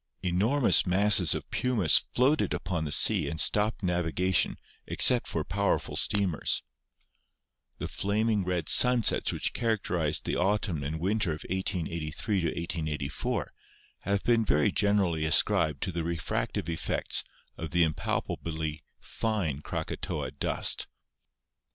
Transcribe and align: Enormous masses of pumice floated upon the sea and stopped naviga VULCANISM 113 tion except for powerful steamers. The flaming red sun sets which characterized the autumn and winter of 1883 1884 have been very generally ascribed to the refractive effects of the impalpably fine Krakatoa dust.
Enormous 0.23 0.87
masses 0.87 1.35
of 1.35 1.47
pumice 1.51 2.05
floated 2.15 2.55
upon 2.55 2.85
the 2.85 2.91
sea 2.91 3.29
and 3.29 3.39
stopped 3.39 3.83
naviga 3.83 4.13
VULCANISM 4.33 4.57
113 4.57 4.57
tion 4.57 4.57
except 4.87 5.27
for 5.27 5.43
powerful 5.43 5.95
steamers. 5.95 6.63
The 7.77 7.87
flaming 7.87 8.43
red 8.43 8.67
sun 8.67 9.03
sets 9.03 9.31
which 9.31 9.53
characterized 9.53 10.25
the 10.25 10.35
autumn 10.37 10.81
and 10.83 10.99
winter 10.99 11.33
of 11.33 11.43
1883 11.51 12.35
1884 12.45 13.47
have 13.99 14.23
been 14.23 14.43
very 14.43 14.71
generally 14.71 15.23
ascribed 15.23 15.83
to 15.83 15.91
the 15.91 16.03
refractive 16.03 16.67
effects 16.67 17.23
of 17.55 17.69
the 17.69 17.83
impalpably 17.83 18.81
fine 18.99 19.61
Krakatoa 19.61 20.31
dust. 20.31 20.87